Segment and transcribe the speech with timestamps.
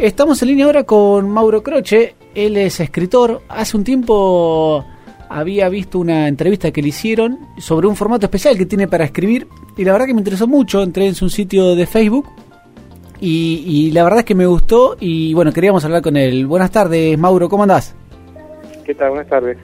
[0.00, 3.42] Estamos en línea ahora con Mauro Croce, él es escritor.
[3.50, 4.82] Hace un tiempo
[5.28, 9.46] había visto una entrevista que le hicieron sobre un formato especial que tiene para escribir
[9.76, 10.82] y la verdad que me interesó mucho.
[10.82, 12.30] Entré en su sitio de Facebook
[13.20, 16.46] y, la verdad es que me gustó y bueno, queríamos hablar con él.
[16.46, 17.94] Buenas tardes, Mauro, ¿cómo andás?
[18.86, 19.10] ¿Qué tal?
[19.10, 19.58] Buenas tardes.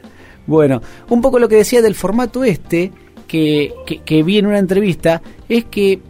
[0.47, 2.93] Bueno, un poco lo que decía del formato este
[3.27, 3.73] que,
[4.05, 6.01] que, vi en una entrevista es que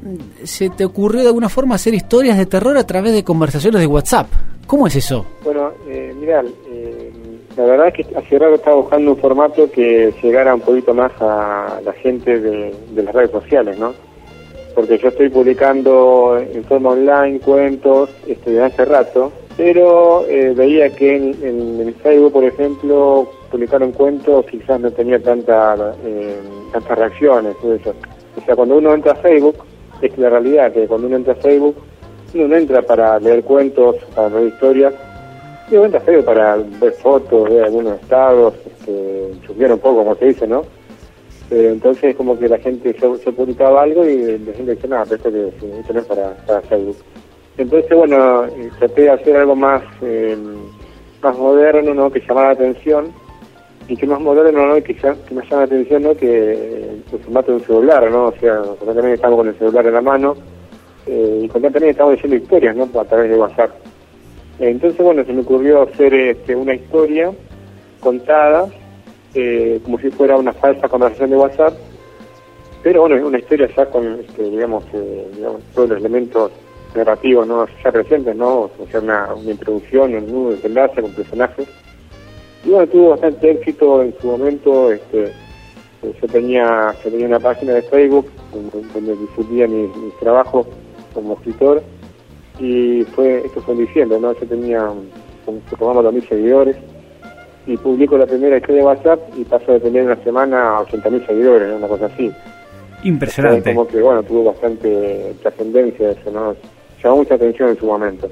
[0.45, 3.86] se te ocurrió de alguna forma hacer historias de terror a través de conversaciones de
[3.86, 4.29] WhatsApp.
[4.67, 5.25] ¿Cómo es eso?
[5.45, 7.13] Bueno, eh, mirá, eh,
[7.57, 11.13] la verdad es que hace rato estaba buscando un formato que llegara un poquito más
[11.21, 13.95] a la gente de, las redes sociales, ¿no?
[14.75, 20.90] Porque yo estoy publicando en forma online cuentos este, de hace rato, pero eh, veía
[20.90, 26.41] que en, en, Facebook, por ejemplo, publicaron cuentos quizás no tenía tanta eh,
[26.73, 27.95] tantas reacciones, todo eso.
[28.37, 29.57] O sea, cuando uno entra a Facebook,
[30.03, 31.77] es la realidad que cuando uno entra a Facebook,
[32.34, 34.95] uno no entra para leer cuentos, para ver historias,
[35.70, 39.31] uno entra a Facebook para ver fotos, ver algunos estados, este,
[39.65, 40.63] un poco, como se dice, ¿no?
[41.51, 45.17] Eh, entonces como que la gente se, publicaba algo y la gente dice, nada, pero
[45.17, 46.97] esto, que, esto no es para, para, Facebook.
[47.57, 50.37] Entonces, bueno, eh, traté de hacer algo más, eh,
[51.23, 52.11] más moderno, ¿no?
[52.11, 53.13] Que llamara la atención
[53.89, 54.75] y que más moderno, ¿no?
[54.77, 56.15] Que, que me llama la atención, ¿no?
[56.15, 56.53] Que
[57.12, 58.27] el formato de un celular, ¿no?
[58.29, 60.37] O sea, también estamos con el celular en la mano
[61.06, 62.89] eh, y también estamos diciendo historias, ¿no?
[63.01, 63.70] A través de WhatsApp.
[64.59, 67.31] Entonces, bueno, se me ocurrió hacer este, una historia
[68.01, 68.69] contada
[69.34, 71.75] eh, como si fuera una falsa conversación de WhatsApp,
[72.83, 76.51] pero bueno, una historia ya con, este, digamos, eh, digamos, todos los elementos
[76.95, 77.67] narrativos, ¿no?
[77.84, 78.61] Ya presentes, ¿no?
[78.62, 81.69] O sea, una, una introducción, un nudo, desenlace con personajes
[82.67, 84.92] y bueno, tuvo bastante éxito en su momento.
[84.92, 90.67] Este, eh, yo tenía yo tenía una página de Facebook donde, difundía mis, trabajos
[91.14, 91.83] como escritor
[92.58, 94.33] y fue esto fue en diciembre, ¿no?
[94.33, 94.91] Yo tenía
[95.78, 96.77] como dos mil seguidores
[97.67, 101.27] y publico la primera historia de WhatsApp y paso de tener una semana a 80.000
[101.27, 102.30] seguidores, una cosa así.
[103.02, 103.74] Impresionante.
[103.74, 106.55] como que, bueno, tuvo bastante trascendencia eso, ¿no?
[107.02, 108.30] Llamó mucha atención en su momento.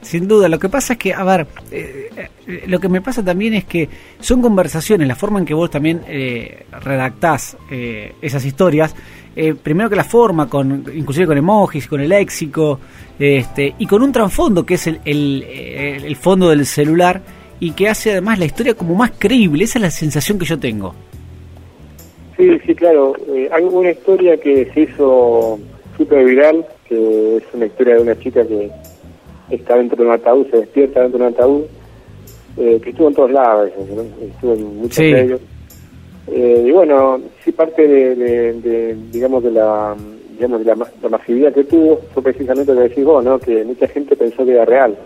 [0.00, 2.08] Sin duda, lo que pasa es que, a ver, eh,
[2.46, 3.88] eh, lo que me pasa también es que
[4.20, 8.94] son conversaciones, la forma en que vos también eh, redactás eh, esas historias,
[9.62, 12.78] primero que la forma, con inclusive con emojis, con el léxico,
[13.18, 17.22] este, y con un trasfondo que es el, el, fondo del celular
[17.58, 20.58] y que hace además la historia como más creíble, esa es la sensación que yo
[20.58, 20.94] tengo.
[22.36, 23.14] Sí, sí, claro,
[23.52, 25.58] hay una historia que se hizo
[25.96, 28.70] súper viral, que es una historia de una chica que
[29.50, 31.62] está dentro de un ataúd, se despierta dentro de un ataúd,
[32.56, 33.70] eh, que estuvo en todos lados,
[34.20, 35.40] estuvo en muchos medios.
[36.28, 39.96] Eh, y bueno, sí parte de, digamos, de la
[40.30, 43.38] digamos de la, masividad que tuvo fue precisamente lo que decís vos, ¿no?
[43.38, 44.96] Que mucha gente pensó que era real.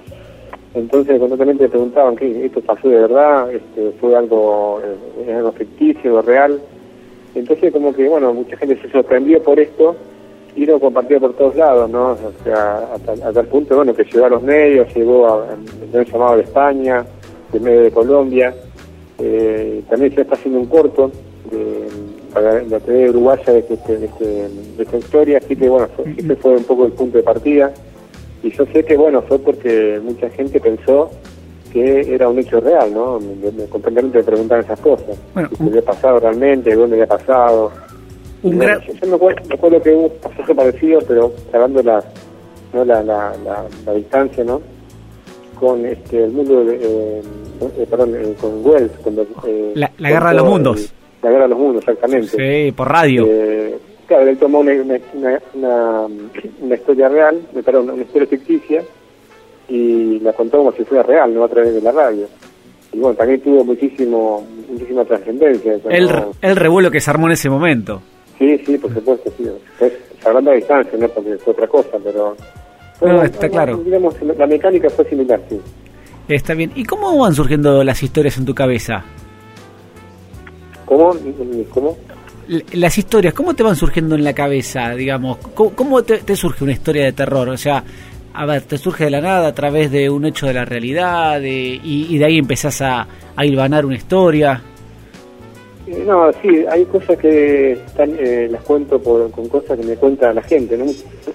[0.75, 2.45] Entonces, constantemente le preguntaban, ¿qué?
[2.45, 3.51] ¿Esto pasó de verdad?
[3.53, 4.81] Este, ¿Fue algo,
[5.27, 6.61] eh, algo ficticio real?
[7.35, 9.97] Entonces, como que, bueno, mucha gente se sorprendió por esto
[10.57, 12.13] y lo compartió por todos lados, ¿no?
[12.13, 16.37] O sea, hasta, tal punto, bueno, que llegó a los medios, llegó a, un llamado
[16.37, 17.05] de España,
[17.53, 18.55] de medio de Colombia,
[19.19, 21.13] eh, también se está haciendo un corto
[21.51, 21.87] de,
[22.33, 26.11] para la TV uruguaya de, este, de, este, de, esta historia, así que bueno, fue,
[26.17, 27.73] este fue un poco el punto de partida,
[28.43, 31.11] y yo sé que bueno, fue porque mucha gente pensó
[31.71, 33.21] que era un hecho real, ¿no?
[33.21, 37.73] Me, me, me esas cosas, bueno, si había pasado realmente, dónde había pasado,
[38.47, 38.81] un gran...
[38.81, 42.05] Yo me acuerdo, que hubo un pasaje parecido, pero hablando la,
[42.73, 42.85] ¿no?
[42.85, 43.33] la, la,
[43.85, 44.61] la, distancia, ¿no?
[45.59, 47.23] Con este, el mundo, de, eh,
[47.79, 48.93] eh perdón, eh, con Wells.
[49.03, 49.27] Cuando,
[49.75, 50.93] la, la Guerra de los Mundos.
[51.23, 52.29] La Guerra de los Mundos, exactamente.
[52.29, 53.27] Sí, por radio.
[54.07, 56.07] Claro, él tomó una, una, una,
[56.61, 58.83] una historia real, perdón, una historia ficticia,
[59.69, 62.29] y la contó como si fuera real, no a través de la radio
[62.97, 65.79] y bueno, también tuvo muchísimo muchísima trascendencia.
[65.91, 68.01] El, el revuelo que se armó en ese momento.
[68.39, 69.45] Sí, sí, por supuesto, sí.
[69.81, 69.93] Es,
[70.25, 71.09] hablando a distancia, ¿no?
[71.09, 72.37] Porque es otra cosa, pero...
[73.01, 73.79] no, está claro.
[73.79, 75.61] Digamos, la mecánica fue similar, sí.
[76.29, 76.73] Está bien.
[76.75, 79.05] ¿Y cómo van surgiendo las historias en tu cabeza?
[80.85, 81.15] ¿Cómo?
[81.71, 81.97] ¿Cómo?
[82.73, 85.39] Las historias, ¿cómo te van surgiendo en la cabeza, digamos?
[85.55, 87.49] ¿Cómo, te, surge una historia de terror?
[87.49, 87.83] O sea,
[88.35, 91.41] a ver, te surge de la nada a través de un hecho de la realidad
[91.43, 94.63] y, de ahí empezás a, a hilvanar una historia.
[95.87, 99.97] Eh, no, sí, hay cosas que están, eh, las cuento por, con cosas que me
[99.97, 100.77] cuenta la gente.
[100.77, 100.87] ¿no?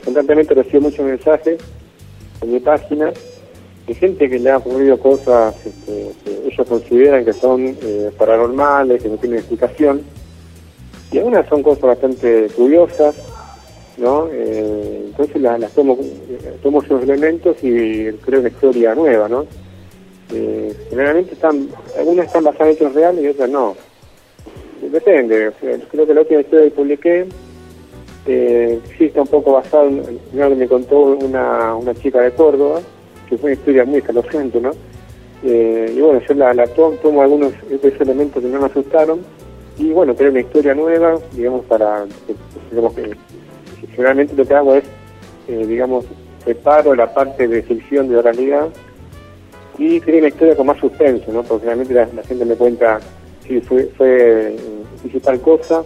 [0.04, 1.58] Constantemente recibo muchos mensajes
[2.42, 3.12] en mi página
[3.88, 9.02] de gente que le ha ocurrido cosas este, que ellos consideran que son eh, paranormales,
[9.02, 10.02] que no tienen explicación.
[11.12, 13.16] Y algunas son cosas bastante curiosas
[13.98, 14.28] ¿no?
[14.32, 15.98] Eh, entonces las, tomo,
[16.64, 19.46] tomo esos elementos y creo una historia nueva, ¿no?
[20.34, 23.76] Eh, generalmente están, algunas están basadas en hechos reales y otras no.
[24.82, 25.52] Depende,
[25.92, 27.26] creo que la última historia que publiqué
[28.26, 32.32] eh, sí está un poco basada en algo que me contó una, una chica de
[32.32, 32.82] Córdoba,
[33.30, 34.72] que fue una historia muy escalofriante, ¿no?
[35.44, 39.22] Eh, y bueno, yo la, tomo, algunos de esos elementos que no me asustaron
[39.78, 42.06] y bueno, creo una historia nueva, digamos, para,
[42.70, 43.16] digamos que
[43.96, 44.84] generalmente lo que hago es,
[45.48, 46.06] eh, digamos,
[46.46, 48.68] separo la parte de ficción de realidad
[49.80, 51.42] y creo una historia con más suspenso, ¿no?
[51.42, 53.00] Porque realmente la, gente me cuenta,
[53.48, 54.56] si fue, fue
[55.04, 55.84] hice tal cosa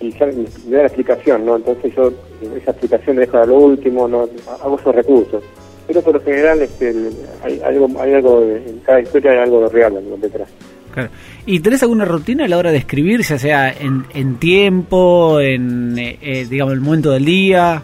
[0.00, 1.56] y ya me da la explicación, ¿no?
[1.56, 2.12] Entonces yo
[2.56, 4.28] esa explicación la dejo a lo último, ¿no?
[4.62, 5.42] Hago esos recursos
[5.88, 6.94] pero por lo general este,
[7.42, 10.48] hay algo, hay algo en cada historia hay algo real detrás.
[10.92, 11.08] Claro.
[11.46, 15.98] ¿Y tenés alguna rutina a la hora de escribir, ya sea en, en tiempo, en
[15.98, 17.82] eh, eh, digamos el momento del día?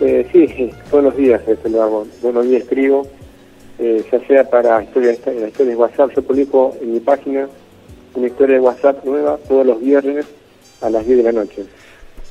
[0.00, 2.06] Eh, sí, todos los días este, lo hago.
[2.20, 3.08] Todos los días escribo,
[3.80, 6.12] eh, ya sea para historias, la historia de WhatsApp.
[6.14, 7.48] Yo publico en mi página
[8.18, 10.26] una historia de WhatsApp nueva todos los viernes
[10.80, 11.64] a las 10 de la noche.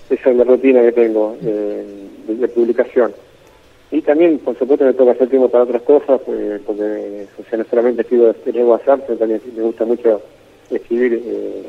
[0.09, 3.13] Esa es la rutina que tengo de publicación.
[3.89, 7.57] Y también, por supuesto, me toca hacer tiempo para otras cosas, pues, porque o sea,
[7.57, 10.21] no solamente escribo en WhatsApp, sino también me gusta mucho
[10.69, 11.63] escribir eh,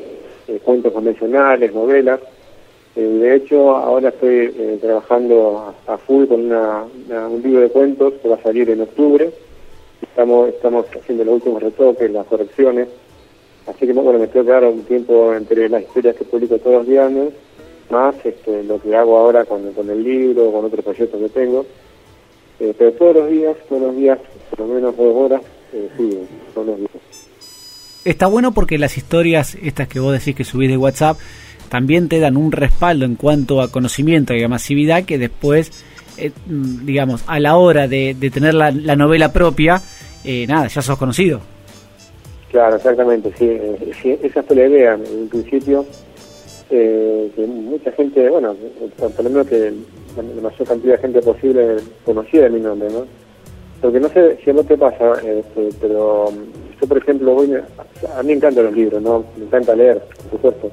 [0.49, 2.19] eh, cuentos convencionales, novelas.
[2.97, 4.51] Eh, de hecho, ahora estoy
[4.81, 9.31] trabajando a, full con una, un libro de cuentos que va a salir en octubre.
[10.01, 12.89] Estamos estamos haciendo los últimos retoques, las correcciones.
[13.69, 16.77] Así que bueno, me tengo que dar un tiempo entre las historias que publico todos
[16.77, 17.11] los días,
[17.89, 21.65] más este, lo que hago ahora con, con el libro, con otros proyectos que tengo.
[22.59, 24.19] Eh, pero todos los días, todos los días,
[24.49, 25.41] por lo menos dos horas,
[25.73, 26.19] eh, sí,
[26.53, 26.91] todos los días.
[28.05, 31.17] Está bueno porque las historias, estas que vos decís que subís de WhatsApp,
[31.69, 35.71] también te dan un respaldo en cuanto a conocimiento y a masividad que después,
[36.17, 39.81] eh, mm, digamos, a la hora de, tener la, novela propia,
[40.23, 41.41] eh, nada, ya sos conocido.
[42.51, 43.59] Claro, exactamente, sí,
[44.01, 45.85] sí, esa fue la idea en principio,
[46.67, 48.55] que mucha gente, bueno,
[48.97, 49.73] por lo menos que
[50.15, 53.05] la mayor cantidad de gente posible conocida mi nombre, ¿no?
[53.81, 56.31] Porque no sé si a vos te pasa, este, pero
[56.81, 59.25] yo, por ejemplo, voy a, mí me encantan los libros, ¿no?
[59.37, 60.71] Me encanta leer, por supuesto.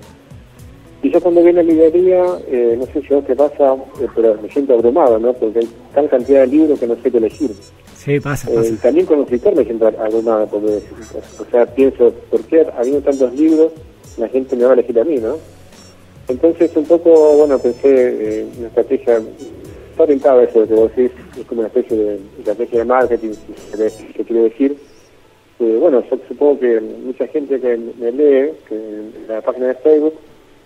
[1.02, 3.74] Y yo cuando voy a la librería, eh, no sé si a vos te pasa,
[4.00, 5.32] eh, pero me siento abrumado, ¿no?
[5.34, 7.50] Porque hay tal cantidad de libros que no sé qué elegir.
[8.06, 8.68] Sí, pasa, pasa.
[8.68, 10.80] Eh, también como escritor me siento abrumado, porque,
[11.40, 13.72] o sea, pienso, ¿por qué habiendo tantos libros
[14.16, 15.36] la gente me va a elegir a mí, no?
[16.28, 19.20] Entonces, un poco, bueno, pensé eh, una estrategia,
[19.90, 23.32] está orientada a eso que vos decís, es como una especie de estrategia de marketing,
[24.14, 24.76] que quiere decir.
[25.58, 29.74] Eh, bueno, yo supongo que mucha gente que me lee, que en la página de
[29.74, 30.14] Facebook,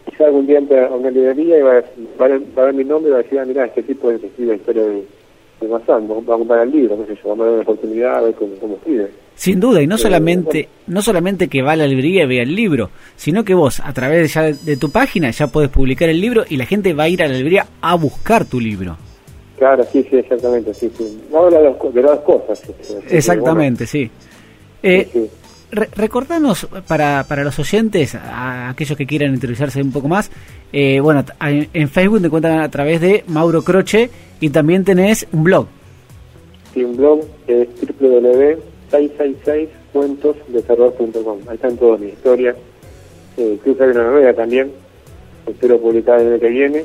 [0.04, 1.84] quizá algún día entra a una librería y va a,
[2.20, 2.26] va
[2.62, 4.82] a, ver mi nombre y va a decir, ah, mira, este tipo es escribe historia
[4.82, 5.19] de,
[5.68, 8.34] vamos a comprar el libro, no sé yo, vamos a dar una oportunidad a ver
[8.34, 9.10] cómo, cómo escribe.
[9.34, 12.54] Sin duda, y no solamente, no solamente que va a la librería y vea el
[12.54, 16.44] libro, sino que vos, a través ya de tu página, ya puedes publicar el libro
[16.48, 18.96] y la gente va a ir a la librería a buscar tu libro.
[19.56, 21.22] Claro, sí, sí, exactamente, sí, sí.
[21.34, 22.62] Habla de, de las cosas.
[23.10, 24.10] Exactamente, sí.
[24.82, 25.08] Eh,
[25.70, 30.30] recordanos para, para los oyentes, a aquellos que quieran interesarse un poco más,
[30.72, 35.44] eh, bueno, en Facebook te encuentran a través de Mauro Croce y también tenés un
[35.44, 35.66] blog.
[36.74, 37.68] Sí, un blog que es
[38.00, 41.38] www 666 cuentos de terror.com.
[41.46, 42.56] Ahí están todas mis historias.
[43.36, 44.72] Eh, incluso hay una novela también,
[45.46, 46.84] espero publicar el año que viene.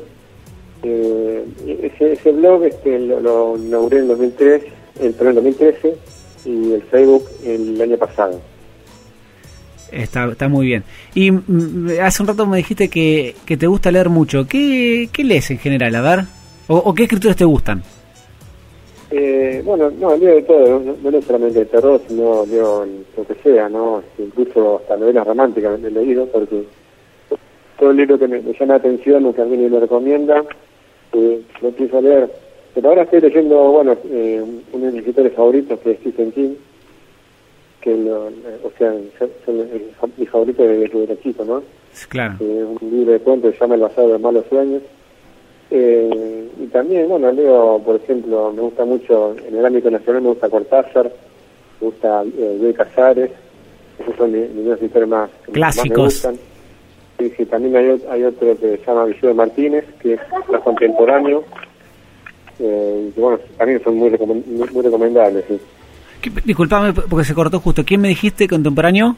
[0.82, 1.44] Eh,
[1.82, 4.62] ese, ese, blog este, lo, lo inauguré en 2003,
[5.00, 5.96] el, en 2013
[6.44, 8.40] y el Facebook el año pasado.
[9.96, 10.84] Está, está muy bien.
[11.14, 14.46] Y mm, hace un rato me dijiste que, que te gusta leer mucho.
[14.46, 15.94] ¿Qué, qué lees en general?
[15.94, 16.24] A ver.
[16.68, 17.82] ¿O, o qué escrituras te gustan?
[19.10, 22.84] Eh, bueno, no, leo de todo, no, no, solamente de terror, sino leo
[23.16, 24.02] lo que sea, ¿no?
[24.18, 26.64] Incluso hasta novelas románticas he leído, porque
[27.78, 30.44] todo el libro que me, llama la atención, que alguien me recomienda,
[31.12, 32.30] eh, lo empiezo a leer.
[32.74, 36.54] Pero ahora estoy leyendo, bueno, eh, uno de mis escritores favoritos, que es Stephen King,
[37.86, 38.92] que, lo, o sea,
[39.46, 41.62] son mi favorito desde era chico, ¿no?
[42.08, 42.34] Claro.
[42.40, 44.82] Eh, un libro de cuentos que se llama El basado de malos sueños
[45.70, 50.28] eh, y también, bueno, leo, por ejemplo, me gusta mucho, en el ámbito nacional me
[50.30, 51.12] gusta Cortázar,
[51.80, 53.30] me gusta eh, Casares,
[54.00, 55.88] esos son mis, mis escritores más, Clásicos.
[55.88, 56.38] Más me gustan.
[57.18, 61.44] Sí, sí, también hay, hay otro que se llama Villo Martínez, que es más contemporáneo,
[62.58, 65.44] eh, y bueno, también son muy, muy, recomendables.
[65.46, 65.60] Sí.
[66.44, 69.16] Disculpame porque se cortó justo, ¿quién me dijiste contemporáneo?